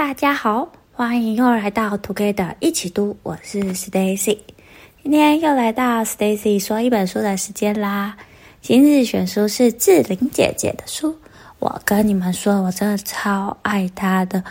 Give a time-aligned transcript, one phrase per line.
[0.00, 4.38] 大家好，欢迎又来到 Together 一起读，我是 Stacy。
[5.02, 8.16] 今天又来到 Stacy 说一本书的时间啦。
[8.62, 11.14] 今日选书是志玲姐姐的书。
[11.58, 14.42] 我跟你们说，我真的超爱她的，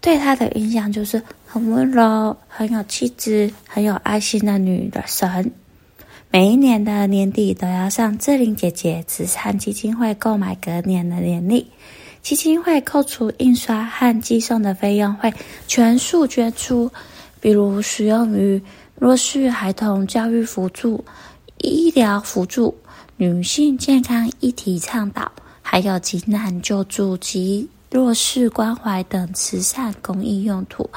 [0.00, 5.52] 对她的印象就是很温柔、很有气质、很有爱心的女的神。
[6.32, 11.70] 每一年的年底都要上志玲姐姐慈善基金会购买隔年的年历。
[12.26, 15.32] 基金会扣除印刷和寄送的费用，会
[15.68, 16.90] 全数捐出，
[17.40, 18.60] 比如使用于
[18.96, 21.04] 弱势孩童教育辅助、
[21.58, 22.76] 医疗辅助、
[23.16, 25.30] 女性健康议题倡导，
[25.62, 30.90] 还有急难救助及弱势关怀等慈善公益用途。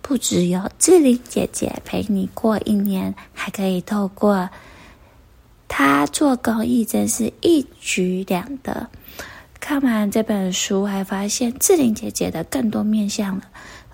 [0.00, 4.48] 不只有志玲姐姐陪你过一年，还可以透过
[5.68, 8.88] 她做公益，真是一举两得。
[9.62, 13.44] 看完这本书，还发现志玲姐姐的更多面相了。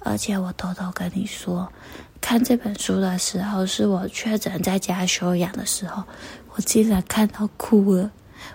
[0.01, 1.71] 而且我偷偷跟你说，
[2.23, 6.03] 看这本书的时候，是我确诊在家休养的时候，
[6.55, 8.11] 我竟然看到哭了。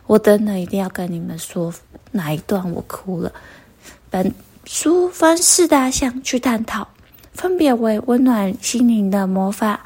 [0.07, 1.71] 我真的一定要跟你们说
[2.11, 3.31] 哪一段我哭了。
[4.09, 4.33] 本
[4.65, 6.87] 书分四大项去探讨，
[7.33, 9.85] 分别为温暖心灵的魔法、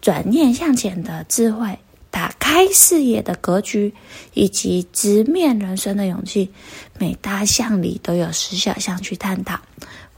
[0.00, 1.76] 转念向前的智慧。
[2.20, 3.94] 打开视野的格局，
[4.34, 6.50] 以及直面人生的勇气，
[6.98, 9.58] 每大项里都有十小项去探讨。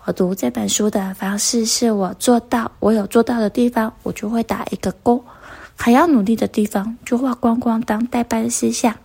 [0.04, 5.22] 我读这本书的方式是我做到，我有做到的地方，我就会打一个勾；
[5.76, 8.96] 还要努力的地方，就画光光当待办事项。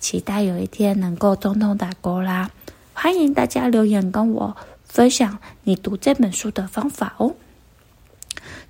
[0.00, 2.50] 期待有一天能够通通打勾啦！
[2.92, 7.32] 欢迎大家留言跟我分享你读这本书的方法哦。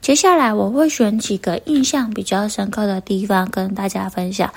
[0.01, 4.53] 接下来我会选几个印象比较深刻的地方跟大家分享，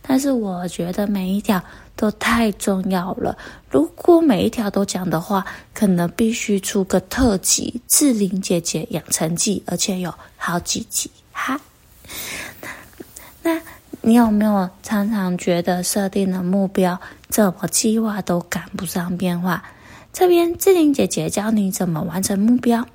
[0.00, 1.62] 但是我觉得每一条
[1.94, 3.36] 都太重要了。
[3.70, 11.60] 如果每一条都讲的话，可能必须出个特辑《志玲姐姐养成记》，而且有好几集哈。
[13.42, 13.60] 那
[14.00, 16.98] 你有没有常常觉得设定的目标
[17.28, 19.62] 怎么计划都赶不上变化？
[20.12, 22.86] 这边志玲姐姐教你怎么完成目标。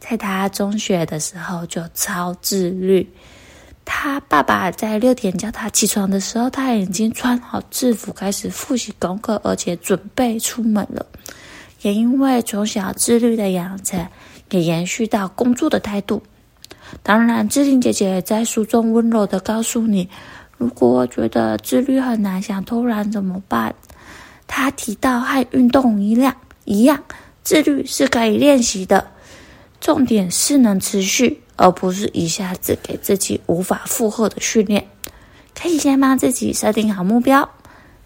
[0.00, 3.08] 在他中学的时候就超自律，
[3.84, 11.04] 他爸爸在六点叫他起床的时候，他已经穿好制服开始复习功课，而且准备出门了。
[11.82, 14.06] 也因为从小自律的养成，
[14.50, 16.22] 也延续到工作的态度。
[17.02, 20.08] 当然，志玲姐姐在书中温柔的告诉你，
[20.56, 23.74] 如果觉得自律很难，想偷懒怎么办？
[24.46, 26.34] 她提到和运动一样，
[26.64, 27.02] 一样，
[27.42, 29.06] 自律是可以练习的。
[29.84, 34.82] 重点是能持续，而不是一下子给自己无法负荷的训练。
[35.54, 37.46] 可以先帮自己设定好目标，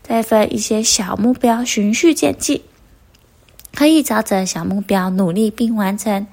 [0.02, 2.60] 再分一些小目标，循序渐进。
[3.76, 6.26] 可以朝着小目标努力并完成，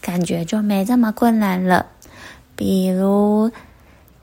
[0.00, 1.84] 感觉就没这么困难了。
[2.54, 3.50] 比如，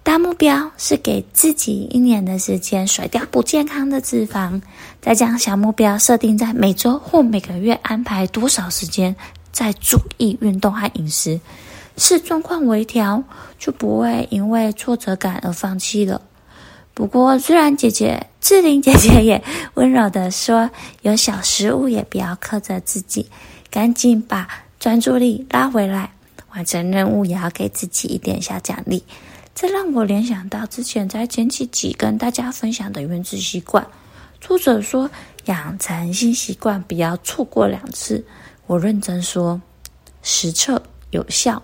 [0.02, 4.62] 大目标是给自己一年的时间甩掉不健康的脂肪，
[5.02, 9.14] 再将小目标设定在每周或每个月安排多少时间。
[9.52, 11.40] 再注意运动和饮食，
[11.98, 13.24] 视状况微调，
[13.58, 16.22] 就不会因为挫折感而放弃了。
[16.94, 19.42] 不过，虽然姐姐志玲姐姐也
[19.76, 20.70] 温柔地说，
[21.02, 23.30] 有小失误也不要苛责自己，
[23.72, 24.48] 赶紧把
[24.80, 26.12] 专注力拉回来，
[26.52, 29.04] 完成任务也要给自己一点小奖励。
[29.56, 33.86] 这让我联想到之前在前几集跟大家分享的原子习惯，
[34.42, 35.10] 作者说
[35.46, 38.26] 养成新习惯不要错过两次。
[38.70, 39.60] 我认真说，
[40.22, 41.60] 实测有效。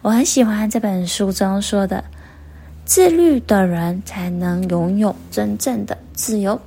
[0.00, 2.02] 我很喜欢这本书中说的，
[2.86, 6.58] 自律的人才能拥有真正的自由。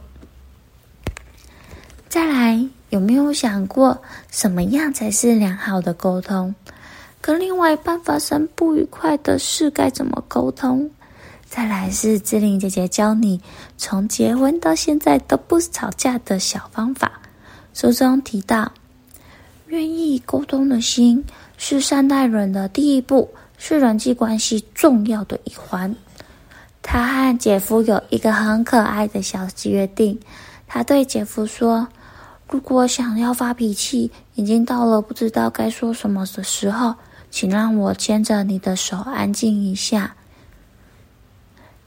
[2.07, 6.53] 再来，有没有想过什么样才是良好的沟通？
[7.19, 10.87] 跟另外一半发生不愉快的事该怎么沟通？
[11.45, 13.41] 再来是志玲姐姐教你
[13.75, 17.13] 从结婚到现在都不吵架的小方法。
[17.73, 18.71] 书中提到。
[19.71, 21.23] 愿意沟通的心
[21.57, 25.95] 是善待人的第一步，是人际关系重要的一环。
[26.81, 30.19] 他和姐夫有一个很可爱的小约定。
[30.67, 31.87] 他对姐夫说
[32.51, 36.93] ：“如果想要发脾气，已经到了不知道该说什么的时候，
[37.29, 40.13] 请让我牵着你的手，安静一下。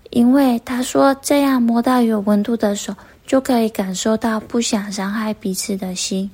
[0.08, 2.96] 因为他说这样摸到有温度的手，
[3.26, 6.30] 就可以感受到不想伤害彼此的心。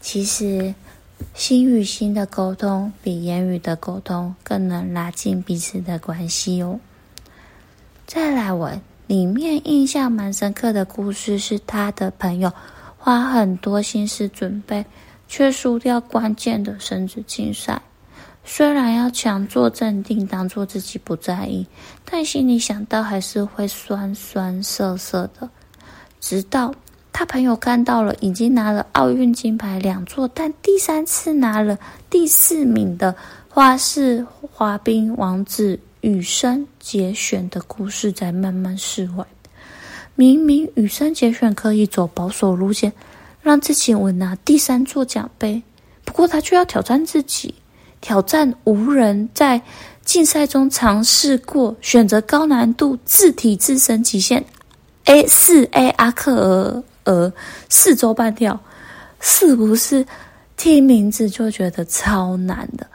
[0.00, 0.72] 其实。”
[1.34, 6.78] 心与心的沟通比言语的沟通更能拉近彼此的关系哦。
[8.06, 8.70] 再来，我
[9.06, 12.52] 里面印象蛮深刻的故事是，他的朋友
[12.98, 14.84] 花很多心思准备
[15.28, 17.80] 却输掉关键的生殖竞赛。
[18.44, 21.66] 虽然要强作镇定，当做自己不在意，
[22.04, 25.48] 但心里想到还是会酸酸涩涩的。
[26.20, 26.74] 直到
[27.22, 31.78] 他朋友看到了，已经拿了奥运金牌两座，但第三次拿了
[32.10, 33.14] 第四名的
[33.48, 39.24] 花式滑冰王子羽生结弦的故事，在慢慢释怀。
[40.16, 42.92] 明明羽生结弦可以走保守路线，
[43.40, 45.62] 让自己稳拿第三座奖杯，
[46.04, 47.54] 不过他却要挑战自己。
[48.00, 49.62] 挑战无人在
[50.04, 54.44] 竞赛中尝试过，选择高难度自体自身极限
[55.04, 57.32] A 四 A 阿克尔尔
[57.68, 58.58] 四周半跳，
[59.20, 60.06] 是不是
[60.56, 62.86] 听名字就觉得超难的？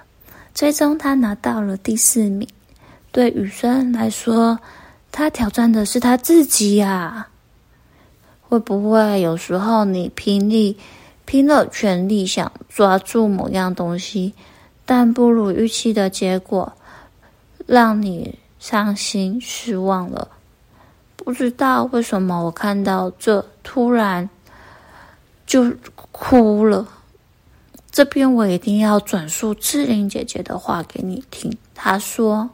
[0.54, 2.48] 最终他拿到了第四名。
[3.12, 4.60] 对羽生来说，
[5.12, 7.30] 他挑战的是他自己呀、啊。
[8.42, 10.78] 会不会有时候你拼力
[11.26, 14.34] 拼了全力想抓住某样东西？
[14.86, 16.72] 但不如预期的结果，
[17.66, 20.30] 让你伤心失望了。
[21.18, 24.30] 不知道为什么，我看到这突然
[25.46, 25.70] 就
[26.14, 26.88] 哭了。
[27.92, 31.52] 这边我一定要转述志玲姐姐的话给你听。
[31.76, 32.50] 她说：“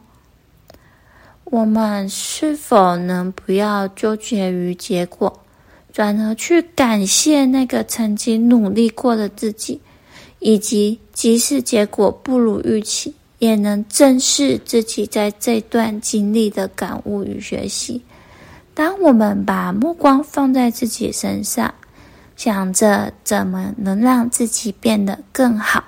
[1.44, 5.40] 我们是否能不要纠结于结果，
[5.92, 9.80] 转而去感谢那个曾经努力过的自己？”
[10.40, 18.02] 以及即使结果不如预期，也能正视自己在这段经历的感悟与学习。
[18.74, 21.72] 当我们把目光放在自己身上，
[22.36, 25.84] 想着怎么能让自己变得更好，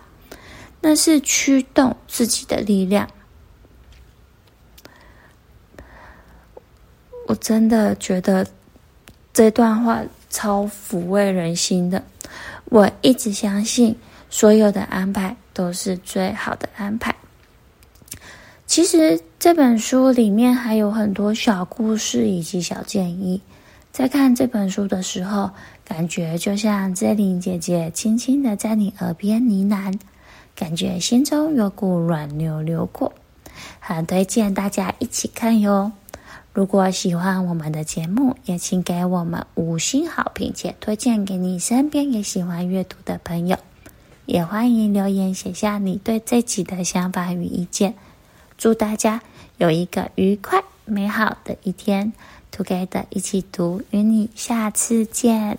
[0.80, 3.08] 那是驱动自己的力量。
[7.26, 8.46] 我真的觉得
[9.32, 10.00] 这段话
[10.30, 12.02] 超抚慰人心的。
[12.66, 13.96] 我一直相信。
[14.28, 17.14] 所有的安排都是最好的安排。
[18.66, 23.40] 其实这本书里面还有很多小故事以及小建议。
[23.92, 25.50] 在看这本书的时候，
[25.84, 29.98] 感觉就像志玲姐姐轻轻的在你耳边呢喃，
[30.54, 33.12] 感觉心中有股暖流流过。
[33.80, 35.92] 很推荐大家一起看哟。
[36.52, 43.56] 如果喜欢我们的节目，也请给我们五星好评，且推荐给你身边也喜欢阅读的朋友。
[44.26, 47.94] 也欢迎留言写下你对这集的想法与意见。
[48.58, 49.20] 祝大家
[49.58, 52.12] 有一个愉快美好的一天
[52.50, 55.54] 读给的一起读，与你下次见。